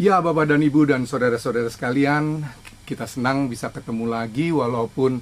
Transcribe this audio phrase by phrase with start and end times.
[0.00, 2.40] Ya, Bapak dan Ibu dan saudara-saudara sekalian,
[2.88, 5.20] kita senang bisa ketemu lagi walaupun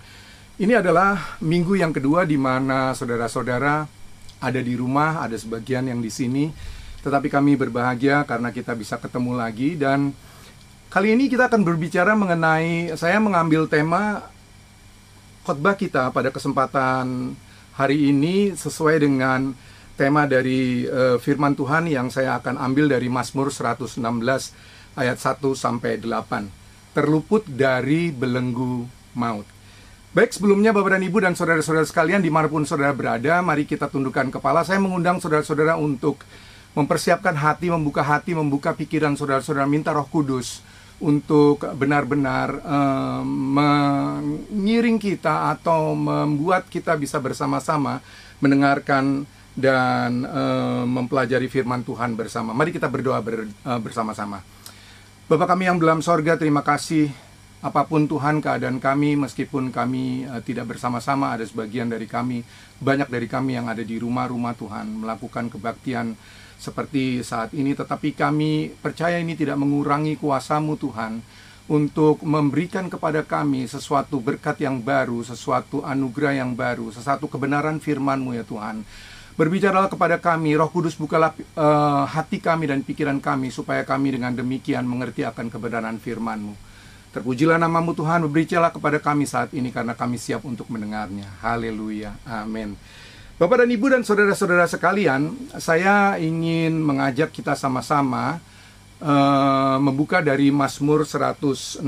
[0.63, 3.91] ini adalah minggu yang kedua di mana saudara-saudara
[4.39, 6.55] ada di rumah, ada sebagian yang di sini.
[7.03, 10.15] Tetapi kami berbahagia karena kita bisa ketemu lagi dan
[10.87, 14.23] kali ini kita akan berbicara mengenai saya mengambil tema
[15.43, 17.35] khotbah kita pada kesempatan
[17.75, 19.51] hari ini sesuai dengan
[20.01, 24.01] tema dari uh, firman Tuhan yang saya akan ambil dari Mazmur 116
[24.97, 26.97] ayat 1 sampai 8.
[26.97, 29.45] Terluput dari belenggu maut.
[30.11, 33.93] Baik, sebelumnya Bapak dan Ibu dan saudara-saudara sekalian di mana pun saudara berada, mari kita
[33.93, 34.65] tundukkan kepala.
[34.65, 36.25] Saya mengundang saudara-saudara untuk
[36.75, 40.65] mempersiapkan hati, membuka hati, membuka pikiran saudara-saudara, minta roh kudus
[40.99, 43.25] untuk benar-benar um,
[43.55, 48.03] mengiring kita atau membuat kita bisa bersama-sama
[48.43, 49.29] mendengarkan
[49.61, 52.57] dan um, mempelajari firman Tuhan bersama.
[52.57, 54.41] Mari kita berdoa ber, uh, bersama-sama.
[55.29, 57.13] Bapak kami yang dalam sorga, terima kasih
[57.61, 62.41] apa pun Tuhan keadaan kami meskipun kami uh, tidak bersama-sama ada sebagian dari kami
[62.81, 66.17] banyak dari kami yang ada di rumah-rumah Tuhan melakukan kebaktian
[66.57, 71.21] seperti saat ini tetapi kami percaya ini tidak mengurangi kuasamu Tuhan
[71.71, 78.35] untuk memberikan kepada kami sesuatu berkat yang baru, sesuatu anugerah yang baru, sesuatu kebenaran firman-Mu
[78.35, 78.83] ya Tuhan.
[79.41, 84.37] Berbicaralah kepada kami, Roh Kudus bukalah uh, hati kami dan pikiran kami supaya kami dengan
[84.37, 86.53] demikian mengerti akan kebenaran firman-Mu.
[87.17, 91.25] Terpujilah namamu Tuhan, berbicara kepada kami saat ini karena kami siap untuk mendengarnya.
[91.41, 92.21] Haleluya.
[92.29, 92.77] Amin.
[93.41, 98.45] Bapak dan Ibu dan saudara-saudara sekalian, saya ingin mengajak kita sama-sama
[99.01, 101.81] uh, membuka dari Mazmur 116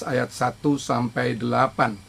[0.00, 2.05] ayat 1 sampai 8.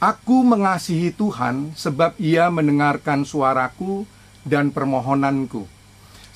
[0.00, 4.08] Aku mengasihi Tuhan sebab ia mendengarkan suaraku
[4.48, 5.68] dan permohonanku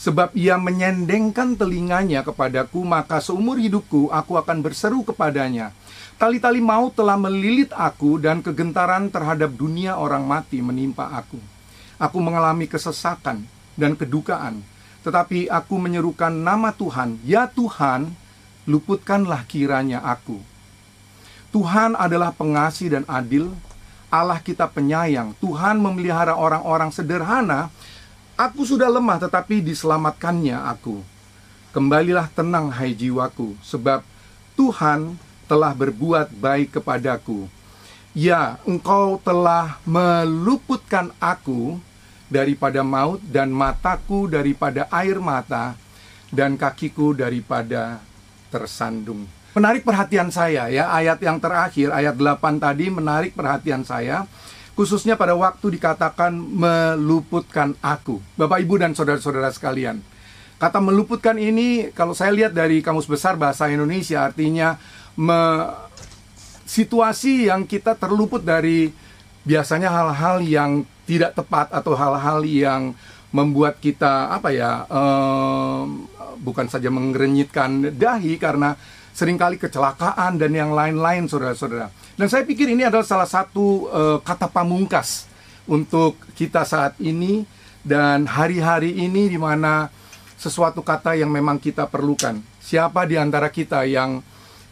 [0.05, 5.73] Sebab ia menyendengkan telinganya kepadaku, maka seumur hidupku aku akan berseru kepadanya.
[6.20, 11.41] Tali-tali maut telah melilit aku dan kegentaran terhadap dunia orang mati menimpa aku.
[11.96, 13.48] Aku mengalami kesesakan
[13.81, 14.61] dan kedukaan,
[15.07, 18.13] tetapi aku menyerukan nama Tuhan, ya Tuhan,
[18.69, 20.36] luputkanlah kiranya aku.
[21.55, 23.55] Tuhan adalah pengasih dan adil,
[24.11, 25.39] Allah kita penyayang.
[25.39, 27.70] Tuhan memelihara orang-orang sederhana
[28.35, 31.07] Aku sudah lemah tetapi diselamatkannya aku.
[31.70, 34.03] Kembalilah tenang hai jiwaku, sebab
[34.59, 35.14] Tuhan
[35.47, 37.47] telah berbuat baik kepadaku.
[38.11, 41.79] Ya, engkau telah meluputkan aku
[42.27, 45.79] daripada maut dan mataku daripada air mata
[46.35, 48.03] dan kakiku daripada
[48.51, 49.31] tersandung.
[49.55, 54.27] Menarik perhatian saya ya, ayat yang terakhir, ayat 8 tadi menarik perhatian saya
[54.75, 58.19] khususnya pada waktu dikatakan meluputkan aku.
[58.35, 60.03] Bapak, Ibu, dan saudara-saudara sekalian.
[60.59, 64.75] Kata meluputkan ini, kalau saya lihat dari Kamus Besar Bahasa Indonesia, artinya
[65.14, 65.70] me,
[66.67, 68.91] situasi yang kita terluput dari
[69.47, 70.70] biasanya hal-hal yang
[71.05, 72.97] tidak tepat atau hal-hal yang
[73.34, 76.06] membuat kita apa ya um,
[76.39, 78.78] bukan saja mengerenyitkan dahi karena
[79.11, 81.90] sering kali kecelakaan dan yang lain-lain saudara-saudara.
[82.14, 85.27] Dan saya pikir ini adalah salah satu uh, kata pamungkas
[85.67, 87.42] untuk kita saat ini
[87.83, 89.90] dan hari-hari ini di mana
[90.39, 92.39] sesuatu kata yang memang kita perlukan.
[92.62, 94.22] Siapa di antara kita yang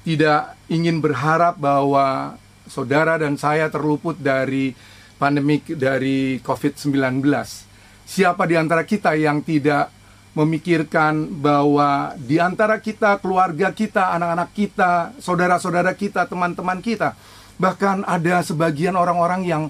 [0.06, 4.74] tidak ingin berharap bahwa saudara dan saya terluput dari
[5.18, 7.71] pandemik dari COVID-19?
[8.12, 9.88] Siapa di antara kita yang tidak
[10.36, 17.16] memikirkan bahwa di antara kita, keluarga kita, anak-anak kita, saudara-saudara kita, teman-teman kita,
[17.56, 19.62] bahkan ada sebagian orang-orang yang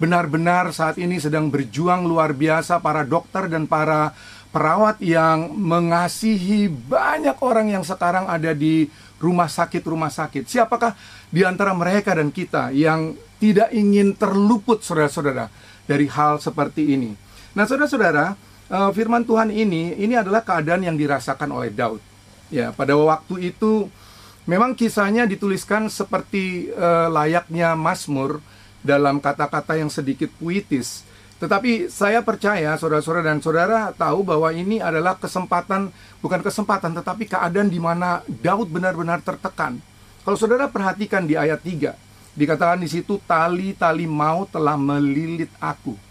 [0.00, 4.16] benar-benar saat ini sedang berjuang luar biasa, para dokter dan para
[4.48, 8.88] perawat yang mengasihi banyak orang yang sekarang ada di
[9.20, 10.48] rumah sakit-rumah sakit.
[10.48, 10.96] Siapakah
[11.28, 15.52] di antara mereka dan kita yang tidak ingin terluput saudara-saudara
[15.84, 17.28] dari hal seperti ini?
[17.50, 18.38] Nah, saudara-saudara,
[18.70, 21.98] uh, firman Tuhan ini ini adalah keadaan yang dirasakan oleh Daud.
[22.50, 23.90] Ya, pada waktu itu
[24.46, 28.42] memang kisahnya dituliskan seperti uh, layaknya Mazmur
[28.82, 31.02] dalam kata-kata yang sedikit puitis.
[31.40, 35.88] Tetapi saya percaya saudara-saudara dan saudara tahu bahwa ini adalah kesempatan
[36.20, 39.80] bukan kesempatan tetapi keadaan di mana Daud benar-benar tertekan.
[40.20, 41.96] Kalau saudara perhatikan di ayat 3,
[42.36, 46.09] dikatakan di situ tali-tali mau telah melilit aku.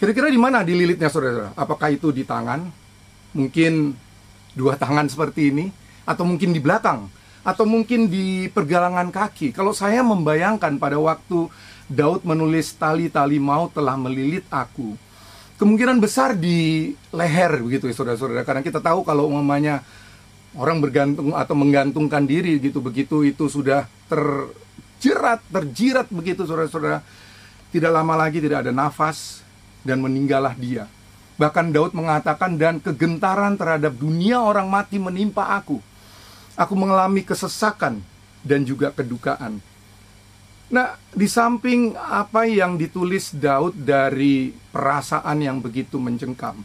[0.00, 1.52] Kira-kira di mana dililitnya saudara?
[1.52, 2.64] Apakah itu di tangan?
[3.36, 3.92] Mungkin
[4.56, 5.68] dua tangan seperti ini?
[6.08, 7.12] Atau mungkin di belakang?
[7.44, 9.52] Atau mungkin di pergelangan kaki?
[9.52, 11.52] Kalau saya membayangkan pada waktu
[11.84, 14.96] Daud menulis tali-tali mau telah melilit aku.
[15.60, 18.48] Kemungkinan besar di leher begitu ya saudara-saudara.
[18.48, 19.84] Karena kita tahu kalau umumnya
[20.58, 27.06] Orang bergantung atau menggantungkan diri gitu begitu itu sudah terjerat, terjirat begitu saudara-saudara.
[27.70, 29.46] Tidak lama lagi tidak ada nafas
[29.86, 30.86] dan meninggallah dia.
[31.40, 35.80] Bahkan Daud mengatakan dan kegentaran terhadap dunia orang mati menimpa aku.
[36.56, 38.04] Aku mengalami kesesakan
[38.44, 39.62] dan juga kedukaan.
[40.70, 46.62] Nah, di samping apa yang ditulis Daud dari perasaan yang begitu mencengkam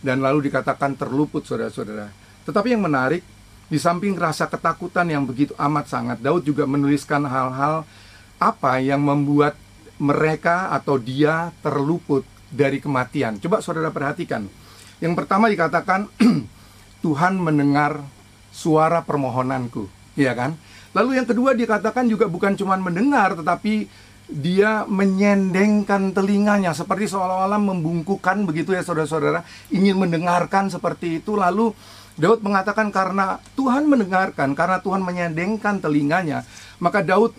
[0.00, 3.24] dan lalu dikatakan terluput saudara-saudara tetapi yang menarik,
[3.72, 7.88] di samping rasa ketakutan yang begitu amat sangat, Daud juga menuliskan hal-hal
[8.36, 9.56] apa yang membuat
[9.96, 13.42] mereka atau dia terluput dari kematian.
[13.42, 14.46] Coba saudara perhatikan.
[15.02, 16.06] Yang pertama dikatakan
[17.04, 18.06] Tuhan mendengar
[18.54, 20.54] suara permohonanku, ya kan?
[20.94, 23.90] Lalu yang kedua dikatakan juga bukan cuma mendengar tetapi
[24.30, 31.76] dia menyendengkan telinganya seperti seolah-olah membungkukan begitu ya saudara-saudara ingin mendengarkan seperti itu lalu
[32.14, 36.46] Daud mengatakan karena Tuhan mendengarkan, karena Tuhan menyendengkan telinganya,
[36.78, 37.34] maka Daud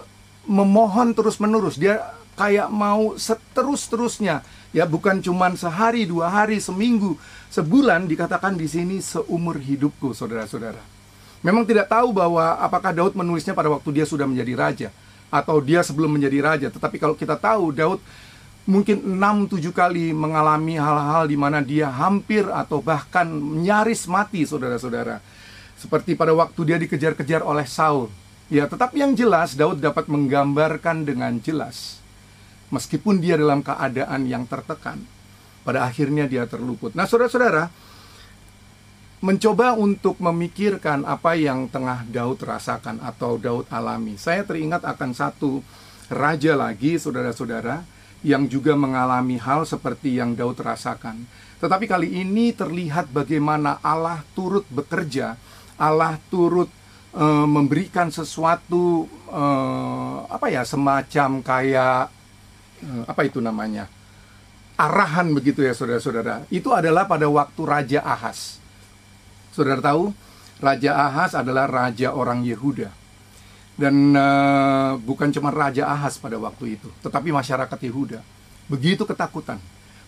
[0.45, 1.79] memohon terus-menerus.
[1.79, 4.43] Dia kayak mau seterus-terusnya,
[4.75, 7.15] ya bukan cuma sehari, dua hari, seminggu,
[7.49, 10.79] sebulan dikatakan di sini seumur hidupku, saudara-saudara.
[11.41, 14.89] Memang tidak tahu bahwa apakah Daud menulisnya pada waktu dia sudah menjadi raja
[15.31, 17.99] atau dia sebelum menjadi raja, tetapi kalau kita tahu Daud
[18.65, 23.29] mungkin 6-7 kali mengalami hal-hal di mana dia hampir atau bahkan
[23.61, 25.21] nyaris mati saudara-saudara.
[25.77, 28.09] Seperti pada waktu dia dikejar-kejar oleh Saul.
[28.49, 32.04] Ya, tetapi yang jelas Daud dapat menggambarkan dengan jelas.
[32.73, 35.01] Meskipun dia dalam keadaan yang tertekan,
[35.65, 36.93] pada akhirnya dia terluput.
[36.93, 37.69] Nah, saudara-saudara,
[39.25, 44.21] mencoba untuk memikirkan apa yang tengah Daud rasakan atau Daud alami.
[44.21, 45.65] Saya teringat akan satu
[46.13, 47.81] raja lagi, saudara-saudara,
[48.21, 51.25] yang juga mengalami hal seperti yang Daud rasakan.
[51.57, 55.33] Tetapi kali ini terlihat bagaimana Allah turut bekerja,
[55.81, 56.69] Allah turut
[57.15, 59.43] e, memberikan sesuatu e,
[60.29, 62.14] apa ya semacam kayak
[63.05, 63.89] apa itu namanya
[64.75, 66.43] arahan begitu ya saudara-saudara.
[66.51, 68.59] Itu adalah pada waktu Raja Ahas.
[69.55, 70.11] Saudara tahu,
[70.59, 72.91] Raja Ahas adalah raja orang Yehuda
[73.75, 78.23] dan uh, bukan cuma Raja Ahas pada waktu itu, tetapi masyarakat Yehuda.
[78.71, 79.59] Begitu ketakutan.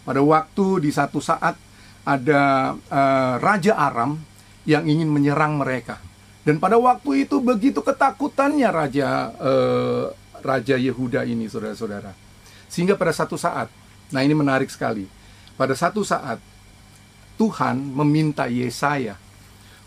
[0.08, 1.60] Pada waktu di satu saat
[2.08, 4.16] ada uh, Raja Aram
[4.64, 6.00] yang ingin menyerang mereka.
[6.48, 12.27] Dan pada waktu itu begitu ketakutannya Raja uh, Raja Yehuda ini, saudara-saudara.
[12.68, 13.72] Sehingga pada satu saat,
[14.12, 15.08] nah ini menarik sekali.
[15.56, 16.38] Pada satu saat
[17.40, 19.18] Tuhan meminta Yesaya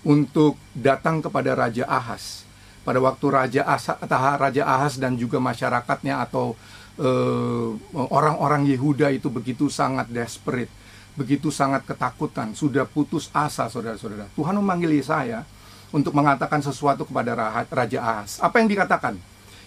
[0.02, 2.48] untuk datang kepada Raja Ahas
[2.80, 3.96] pada waktu Raja Asa,
[4.40, 6.56] Raja Ahas dan juga masyarakatnya atau
[6.96, 10.72] eh, orang-orang uh, Yehuda itu begitu sangat desperate,
[11.14, 14.26] begitu sangat ketakutan, sudah putus asa saudara-saudara.
[14.32, 15.44] Tuhan memanggil Yesaya
[15.92, 18.40] untuk mengatakan sesuatu kepada Raja Ahas.
[18.40, 19.14] Apa yang dikatakan?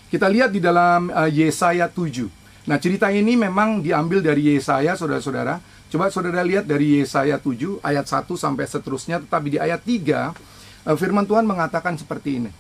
[0.10, 2.43] Kita lihat di dalam uh, Yesaya 7.
[2.64, 5.60] Nah, cerita ini memang diambil dari Yesaya, saudara-saudara.
[5.92, 10.32] Coba saudara lihat dari Yesaya 7 ayat 1 sampai seterusnya, tetapi di ayat 3
[10.88, 12.52] uh, firman Tuhan mengatakan seperti ini.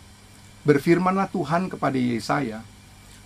[0.68, 2.64] Berfirmanlah Tuhan kepada Yesaya,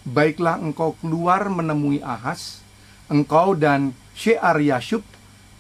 [0.08, 2.64] Baiklah engkau keluar menemui Ahas,
[3.12, 5.04] engkau dan Shear Yashub,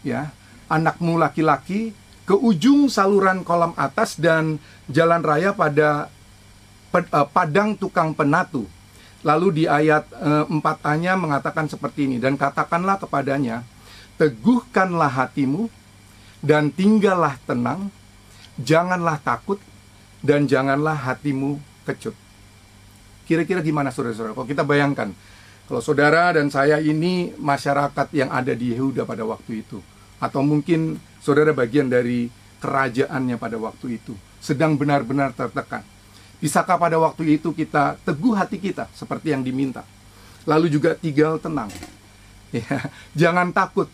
[0.05, 0.31] ya,
[0.71, 1.91] anakmu laki-laki,
[2.23, 6.07] ke ujung saluran kolam atas dan jalan raya pada
[6.95, 8.69] eh, padang tukang penatu.
[9.25, 13.65] Lalu di ayat uh, 4a-nya mengatakan seperti ini, dan katakanlah kepadanya,
[14.21, 15.69] teguhkanlah hatimu
[16.45, 17.89] dan tinggallah tenang,
[18.61, 19.57] janganlah takut,
[20.21, 22.13] dan janganlah hatimu kecut.
[23.25, 24.37] Kira-kira gimana saudara-saudara?
[24.37, 25.09] Kalau kita bayangkan,
[25.67, 29.81] kalau saudara dan saya ini masyarakat yang ada di Yehuda pada waktu itu,
[30.21, 32.29] atau mungkin saudara bagian dari
[32.61, 35.83] kerajaannya pada waktu itu, sedang benar-benar tertekan.
[36.37, 39.81] Bisakah pada waktu itu kita teguh hati kita seperti yang diminta?
[40.45, 41.73] Lalu juga tinggal tenang.
[42.53, 42.63] Ya,
[43.27, 43.89] jangan takut.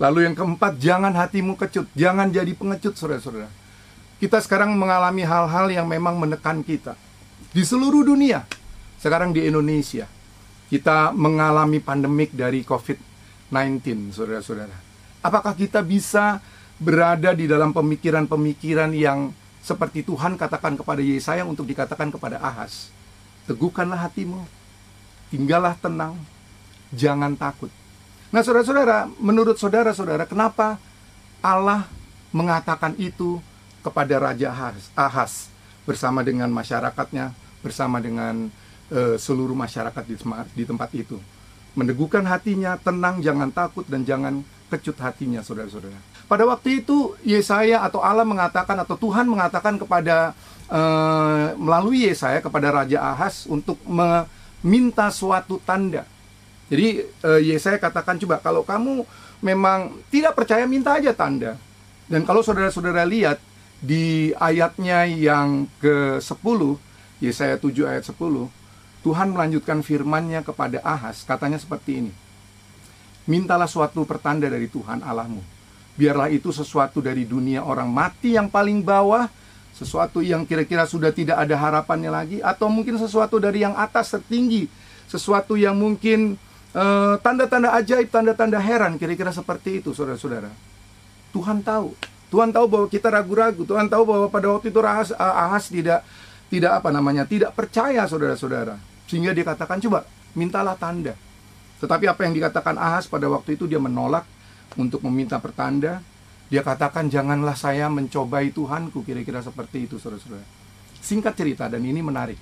[0.00, 3.46] Lalu yang keempat, jangan hatimu kecut, jangan jadi pengecut saudara-saudara
[4.24, 6.94] kita sekarang mengalami hal-hal yang memang menekan kita
[7.50, 8.46] di seluruh dunia.
[8.96, 10.08] Sekarang di Indonesia
[10.72, 14.72] kita mengalami pandemik dari COVID-19, saudara-saudara.
[15.20, 16.40] Apakah kita bisa
[16.80, 19.28] berada di dalam pemikiran-pemikiran yang
[19.64, 22.92] seperti Tuhan katakan kepada Yesaya untuk dikatakan kepada Ahas?
[23.48, 24.44] Teguhkanlah hatimu,
[25.32, 26.20] tinggallah tenang,
[26.92, 27.72] jangan takut.
[28.28, 30.76] Nah, saudara-saudara, menurut saudara-saudara, kenapa
[31.40, 31.88] Allah
[32.28, 33.40] mengatakan itu
[33.80, 35.32] kepada Raja Ahas, Ahas
[35.88, 37.32] bersama dengan masyarakatnya,
[37.64, 38.48] bersama dengan
[38.92, 40.16] uh, seluruh masyarakat di,
[40.56, 41.16] di tempat itu.
[41.72, 45.96] Meneguhkan hatinya, tenang, jangan takut dan jangan kecut hatinya, saudara-saudara.
[46.24, 50.32] Pada waktu itu Yesaya atau Allah mengatakan atau Tuhan mengatakan kepada
[50.72, 56.08] uh, melalui Yesaya kepada Raja Ahas untuk meminta suatu tanda.
[56.72, 59.04] Jadi uh, Yesaya katakan coba kalau kamu
[59.44, 61.60] memang tidak percaya minta aja tanda.
[62.08, 63.36] Dan kalau saudara-saudara lihat
[63.84, 66.60] di ayatnya yang ke-10
[67.20, 68.16] Yesaya 7 ayat 10
[69.04, 72.12] Tuhan melanjutkan firman-Nya kepada Ahas katanya seperti ini
[73.24, 75.40] Mintalah suatu pertanda dari Tuhan Allahmu.
[75.94, 79.30] Biarlah itu sesuatu dari dunia orang mati yang paling bawah,
[79.72, 84.66] sesuatu yang kira-kira sudah tidak ada harapannya lagi, atau mungkin sesuatu dari yang atas tertinggi,
[85.06, 86.36] sesuatu yang mungkin
[86.74, 90.50] tanda tanda-tanda ajaib, tanda-tanda heran, kira-kira seperti itu, saudara-saudara.
[91.30, 91.94] Tuhan tahu,
[92.34, 96.02] Tuhan tahu bahwa kita ragu-ragu, Tuhan tahu bahwa pada waktu itu Ahas, Ahas tidak
[96.50, 100.02] tidak apa namanya, tidak percaya, saudara-saudara, sehingga dia katakan coba
[100.34, 101.14] mintalah tanda.
[101.84, 104.24] Tetapi apa yang dikatakan Ahas pada waktu itu dia menolak
[104.80, 106.00] untuk meminta pertanda.
[106.48, 110.48] Dia katakan janganlah saya mencobai Tuhanku kira-kira seperti itu saudara-saudara.
[111.04, 112.40] Singkat cerita dan ini menarik.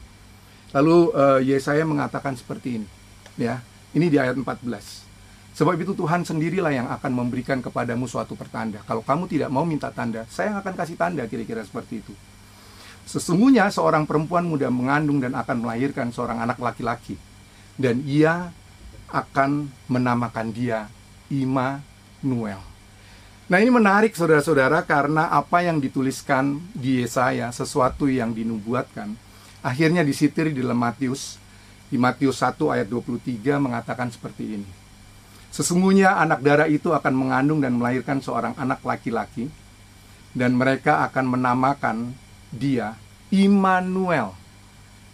[0.71, 2.89] Lalu uh, Yesaya mengatakan seperti ini.
[3.35, 3.59] Ya,
[3.99, 4.63] ini di ayat 14.
[5.59, 8.79] Sebab itu Tuhan sendirilah yang akan memberikan kepadamu suatu pertanda.
[8.87, 12.15] Kalau kamu tidak mau minta tanda, saya yang akan kasih tanda kira-kira seperti itu.
[13.11, 17.19] Sesungguhnya seorang perempuan muda mengandung dan akan melahirkan seorang anak laki-laki.
[17.77, 18.55] Dan ia
[19.13, 20.89] akan menamakan dia
[21.29, 22.61] Immanuel.
[23.53, 29.13] Nah ini menarik saudara-saudara karena apa yang dituliskan di Yesaya, sesuatu yang dinubuatkan,
[29.61, 31.37] akhirnya disitir di dalam Matius.
[31.93, 34.71] Di Matius 1 ayat 23 mengatakan seperti ini.
[35.53, 39.53] Sesungguhnya anak darah itu akan mengandung dan melahirkan seorang anak laki-laki,
[40.33, 42.17] dan mereka akan menamakan
[42.49, 42.97] dia
[43.29, 44.33] Immanuel,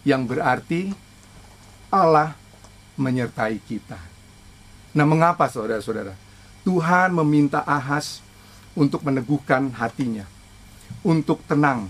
[0.07, 0.95] yang berarti
[1.91, 2.38] Allah
[2.99, 3.97] menyertai kita.
[4.91, 6.13] Nah, mengapa saudara-saudara?
[6.67, 8.19] Tuhan meminta Ahas
[8.75, 10.27] untuk meneguhkan hatinya,
[11.01, 11.87] untuk tenang,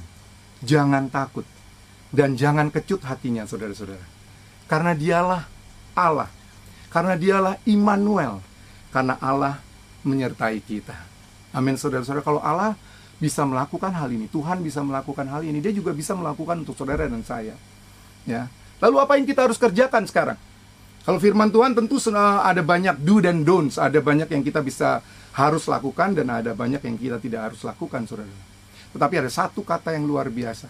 [0.62, 1.44] jangan takut,
[2.13, 4.06] dan jangan kecut hatinya, saudara-saudara.
[4.70, 5.44] Karena dialah
[5.98, 6.30] Allah,
[6.94, 8.46] karena dialah Immanuel,
[8.94, 9.58] karena Allah
[10.06, 10.96] menyertai kita.
[11.50, 12.22] Amin, saudara-saudara.
[12.22, 12.78] Kalau Allah
[13.18, 17.10] bisa melakukan hal ini, Tuhan bisa melakukan hal ini, Dia juga bisa melakukan untuk saudara
[17.10, 17.58] dan saya.
[18.24, 18.48] Ya.
[18.80, 20.39] Lalu apa yang kita harus kerjakan sekarang?
[21.08, 25.00] Kalau firman Tuhan tentu ada banyak do dan don'ts, ada banyak yang kita bisa
[25.34, 28.29] harus lakukan dan ada banyak yang kita tidak harus lakukan, saudara.
[28.91, 30.68] Tetapi ada satu kata yang luar biasa,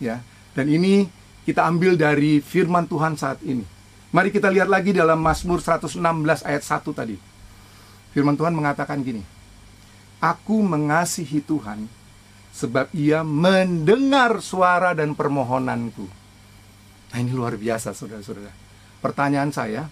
[0.00, 0.22] ya.
[0.56, 1.06] Dan ini
[1.44, 3.62] kita ambil dari firman Tuhan saat ini.
[4.10, 6.00] Mari kita lihat lagi dalam Mazmur 116
[6.46, 7.16] ayat 1 tadi.
[8.16, 9.20] Firman Tuhan mengatakan gini,
[10.24, 11.84] Aku mengasihi Tuhan
[12.56, 16.08] sebab ia mendengar suara dan permohonanku.
[17.12, 18.65] Nah ini luar biasa saudara-saudara.
[19.06, 19.86] Pertanyaan saya,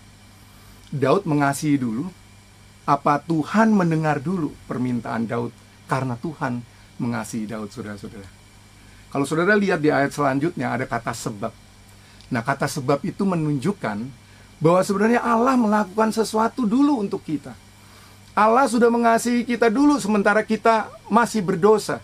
[0.90, 2.10] Daud mengasihi dulu,
[2.82, 5.54] apa Tuhan mendengar dulu permintaan Daud
[5.86, 6.58] karena Tuhan
[6.98, 8.26] mengasihi Daud, saudara-saudara?
[9.14, 11.54] Kalau saudara lihat di ayat selanjutnya ada kata sebab.
[12.34, 14.02] Nah, kata sebab itu menunjukkan
[14.58, 17.54] bahwa sebenarnya Allah melakukan sesuatu dulu untuk kita.
[18.34, 22.02] Allah sudah mengasihi kita dulu sementara kita masih berdosa.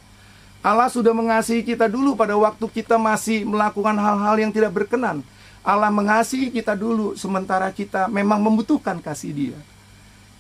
[0.63, 5.27] Allah sudah mengasihi kita dulu pada waktu kita masih melakukan hal-hal yang tidak berkenan.
[5.61, 9.59] Allah mengasihi kita dulu sementara kita memang membutuhkan kasih dia.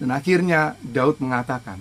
[0.01, 1.77] Dan akhirnya Daud mengatakan,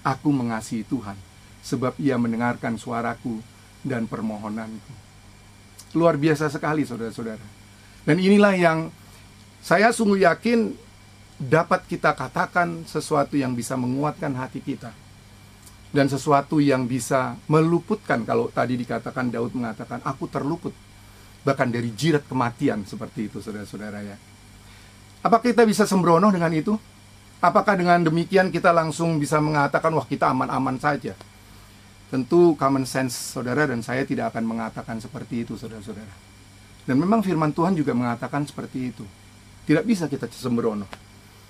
[0.00, 1.12] Aku mengasihi Tuhan
[1.60, 3.44] sebab ia mendengarkan suaraku
[3.84, 4.92] dan permohonanku.
[5.92, 7.44] Luar biasa sekali saudara-saudara.
[8.08, 8.88] Dan inilah yang
[9.60, 10.72] saya sungguh yakin
[11.36, 14.96] dapat kita katakan sesuatu yang bisa menguatkan hati kita.
[15.90, 20.72] Dan sesuatu yang bisa meluputkan kalau tadi dikatakan Daud mengatakan aku terluput
[21.40, 24.16] bahkan dari jirat kematian seperti itu saudara-saudara ya.
[25.20, 26.76] Apakah kita bisa sembrono dengan itu?
[27.40, 31.16] Apakah dengan demikian kita langsung bisa mengatakan wah kita aman-aman saja?
[32.12, 36.12] Tentu common sense saudara dan saya tidak akan mengatakan seperti itu saudara-saudara.
[36.84, 39.04] Dan memang firman Tuhan juga mengatakan seperti itu.
[39.64, 40.88] Tidak bisa kita sembrono.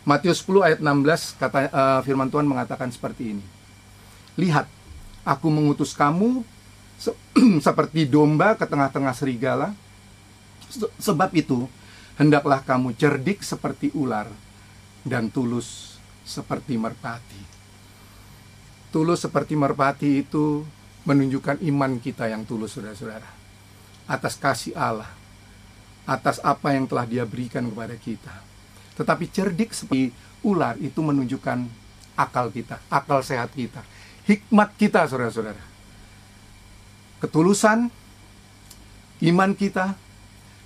[0.05, 3.45] Matius 10 ayat 16 kata uh, firman Tuhan mengatakan seperti ini.
[4.37, 4.69] Lihat,
[5.25, 6.43] aku mengutus kamu
[7.01, 7.17] se
[7.67, 9.73] seperti domba ke tengah-tengah serigala.
[11.01, 11.67] Sebab itu,
[12.21, 14.29] hendaklah kamu cerdik seperti ular
[15.03, 17.43] dan tulus seperti merpati.
[18.93, 20.63] Tulus seperti merpati itu
[21.09, 23.27] menunjukkan iman kita yang tulus, saudara-saudara.
[24.07, 25.11] Atas kasih Allah,
[26.05, 28.35] atas apa yang telah dia berikan kepada kita.
[28.95, 30.13] Tetapi cerdik seperti
[30.45, 31.67] ular itu menunjukkan
[32.15, 33.83] akal kita, akal sehat kita,
[34.29, 35.70] hikmat kita, saudara-saudara
[37.21, 37.93] ketulusan
[39.21, 39.95] iman kita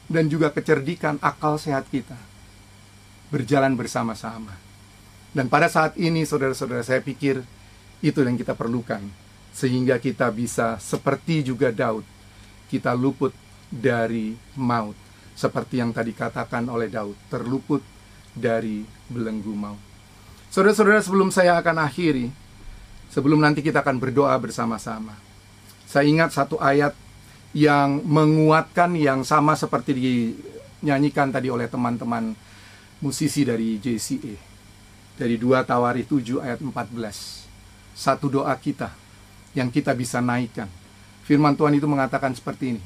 [0.06, 2.16] dan juga kecerdikan akal sehat kita
[3.34, 4.54] berjalan bersama-sama.
[5.34, 7.42] Dan pada saat ini saudara-saudara saya pikir
[7.99, 9.02] itu yang kita perlukan
[9.50, 12.06] sehingga kita bisa seperti juga Daud
[12.70, 13.34] kita luput
[13.66, 14.94] dari maut
[15.34, 17.82] seperti yang tadi katakan oleh Daud terluput
[18.34, 19.82] dari belenggu maut.
[20.54, 22.30] Saudara-saudara sebelum saya akan akhiri
[23.11, 25.18] sebelum nanti kita akan berdoa bersama-sama.
[25.84, 26.96] Saya ingat satu ayat
[27.54, 32.34] yang menguatkan yang sama seperti dinyanyikan tadi oleh teman-teman
[32.98, 34.34] musisi dari JCA.
[35.14, 37.94] Dari 2 Tawari 7 ayat 14.
[37.94, 38.90] Satu doa kita
[39.54, 40.66] yang kita bisa naikkan.
[41.22, 42.82] Firman Tuhan itu mengatakan seperti ini.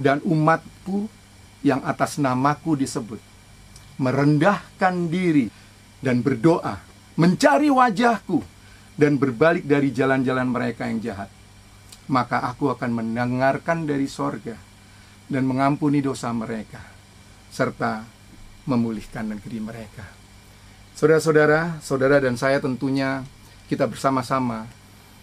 [0.00, 1.04] Dan umatku
[1.60, 3.20] yang atas namaku disebut
[4.00, 5.52] merendahkan diri
[6.00, 6.80] dan berdoa,
[7.20, 8.40] mencari wajahku
[8.96, 11.28] dan berbalik dari jalan-jalan mereka yang jahat
[12.12, 14.52] maka aku akan mendengarkan dari sorga
[15.32, 16.84] dan mengampuni dosa mereka,
[17.48, 18.04] serta
[18.68, 20.04] memulihkan negeri mereka.
[20.92, 23.24] Saudara-saudara, saudara dan saya tentunya
[23.64, 24.68] kita bersama-sama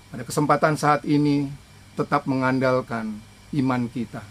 [0.09, 1.45] pada kesempatan saat ini
[1.93, 3.21] tetap mengandalkan
[3.53, 4.25] iman kita,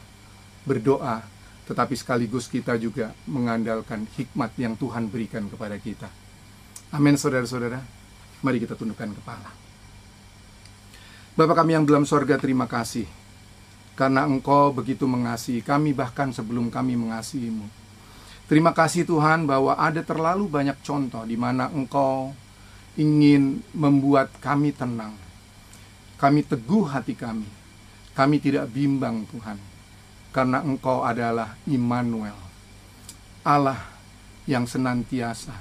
[0.67, 1.23] berdoa,
[1.71, 6.11] tetapi sekaligus kita juga mengandalkan hikmat yang Tuhan berikan kepada kita.
[6.91, 7.79] Amin saudara-saudara.
[8.43, 9.68] Mari kita tundukkan kepala.
[11.39, 13.07] Bapak kami yang dalam sorga terima kasih
[13.95, 17.63] karena Engkau begitu mengasihi kami bahkan sebelum kami mengasihimu.
[18.51, 22.35] Terima kasih Tuhan bahwa ada terlalu banyak contoh di mana Engkau
[22.99, 25.15] ingin membuat kami tenang.
[26.19, 27.47] Kami teguh hati kami.
[28.19, 29.63] Kami tidak bimbang Tuhan.
[30.35, 32.35] Karena Engkau adalah Immanuel.
[33.47, 33.79] Allah
[34.43, 35.55] yang senantiasa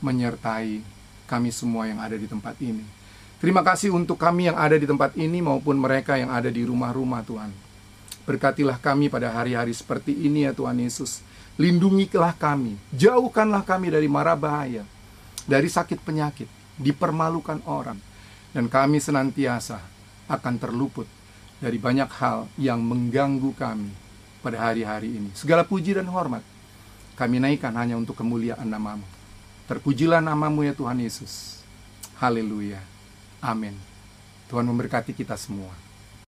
[0.00, 0.80] menyertai
[1.28, 2.99] kami semua yang ada di tempat ini.
[3.40, 7.24] Terima kasih untuk kami yang ada di tempat ini maupun mereka yang ada di rumah-rumah
[7.24, 7.48] Tuhan.
[8.28, 11.24] Berkatilah kami pada hari-hari seperti ini ya Tuhan Yesus.
[11.56, 14.84] Lindungilah kami, jauhkanlah kami dari mara bahaya,
[15.48, 17.96] dari sakit penyakit, dipermalukan orang.
[18.52, 19.80] Dan kami senantiasa
[20.28, 21.08] akan terluput
[21.64, 23.88] dari banyak hal yang mengganggu kami
[24.44, 25.32] pada hari-hari ini.
[25.32, 26.44] Segala puji dan hormat
[27.16, 29.04] kami naikkan hanya untuk kemuliaan namamu.
[29.64, 31.64] Terpujilah namamu ya Tuhan Yesus.
[32.20, 32.89] Haleluya.
[33.40, 33.76] Amin.
[34.52, 35.72] Tuhan memberkati kita semua.